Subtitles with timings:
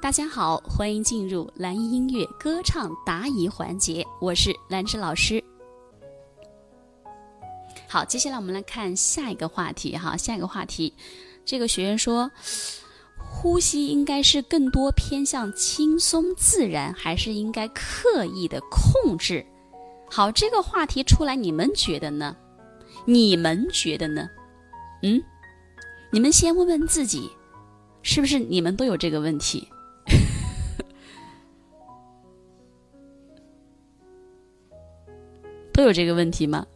[0.00, 5.42] 大家好，欢迎进入蓝音音乐歌唱答疑环节，我是兰芝老师。
[7.88, 10.94] 好，接下来我们来看下一个话题哈，下一个话题，
[11.44, 12.30] 这个学员说，
[13.18, 19.44] 呼吸应该是更多偏向轻松自然，还是应该刻意的控制？
[20.08, 22.36] 好，这个话题出来，你们觉得呢？
[23.04, 24.30] 你们觉得呢？
[25.02, 25.20] 嗯，
[26.12, 27.28] 你们先问问自己，
[28.02, 29.68] 是不是你们都有这个问题？
[35.78, 36.66] 都有这个问题吗？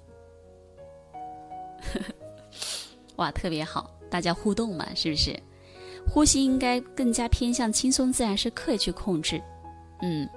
[3.19, 5.37] 哇，特别好，大家互动嘛，是不是？
[6.09, 9.43] 呼吸应该更加偏向轻松自然，是刻意去控制。
[10.03, 10.29] 嗯，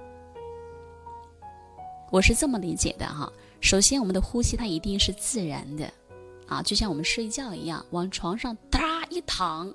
[2.10, 3.32] 我是这么理解的哈。
[3.60, 5.88] 首先，我们的呼吸它一定是自然的
[6.48, 9.72] 啊，就像我们睡觉一样，往床上哒一躺，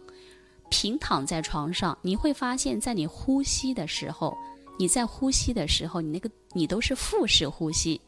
[0.70, 4.38] 平躺在床上，你会发现在你呼吸的时候，
[4.78, 8.02] 你在呼吸的时候，你那个你都是腹式呼吸。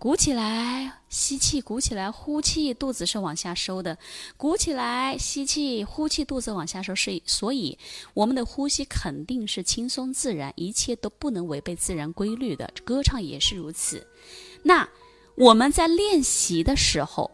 [0.00, 3.98] 鼓起来，吸气，鼓起来，呼气，肚子是往下收的。
[4.38, 6.94] 鼓起来，吸气，呼气，肚子往下收。
[6.94, 7.78] 是，所以
[8.14, 12.72] 我们的呼吸肯定是轻松自然，一切都不能违背自然规律的。
[12.82, 14.06] 歌唱也是如此。
[14.62, 14.88] 那
[15.36, 17.30] 我们在练习的时候，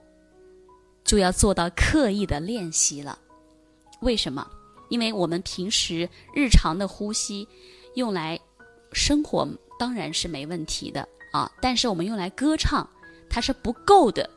[1.05, 3.17] 就要做到刻意的练习了。
[4.01, 4.45] 为什么？
[4.89, 7.47] 因为我们平时日常的呼吸，
[7.95, 8.37] 用来
[8.93, 9.47] 生活
[9.79, 11.09] 当然是没问题的。
[11.33, 11.51] 啊！
[11.61, 12.89] 但是我们用来歌唱，
[13.29, 14.29] 它是不够的，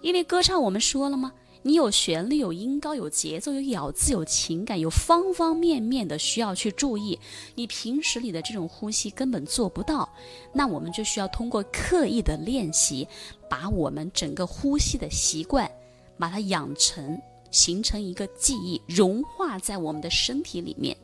[0.00, 1.32] 因为歌唱我们说了吗？
[1.62, 7.18] 你有旋律，有音高，有节奏，有咬字，有情感，有方方面面的需要去注意。
[7.56, 10.08] 你平时里的这种呼吸根本做不到，
[10.52, 13.08] 那我们就需要通过刻意的练习，
[13.50, 15.68] 把我们整个呼吸的习惯，
[16.16, 17.20] 把它养成，
[17.50, 20.96] 形成一个记忆，融化在我们的身体里面。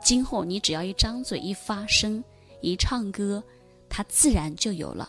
[0.00, 2.22] 今后你只要一张嘴，一发声，
[2.60, 3.42] 一唱歌。
[3.88, 5.08] 它自然就有了，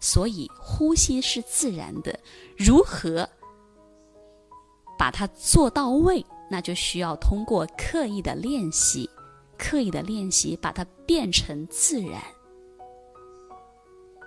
[0.00, 2.18] 所以呼吸是自然的。
[2.56, 3.28] 如何
[4.98, 9.08] 把它做到位，那就需要通过刻意的练习，
[9.58, 12.22] 刻意的练习把它变成自然。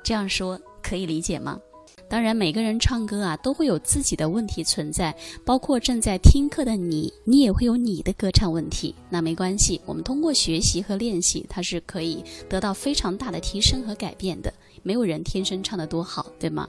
[0.03, 1.59] 这样说可以理解吗？
[2.07, 8.93] 当然，每个人唱歌啊都会有自己的问题存在，包括正在听课的你，你也会有你的歌唱问题。
[9.09, 14.53] 那没关系，我们通过学习和练习，它是可以得到非常大的提升和改变的。
[14.83, 16.67] 没有人天生唱得多好，对吗？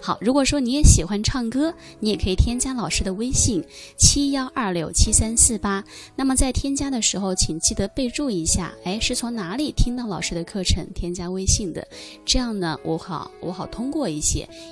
[0.00, 3.60] 好，如果说你也喜欢唱歌，你也可以添加老师的微信
[3.96, 5.84] 七幺二六七三四八。
[6.14, 11.84] 那么在添加的时候，请记得备注一下，哎，是从哪里听到老师的课程添加微信的？
[12.24, 14.48] 这样呢，我好我好通过一些，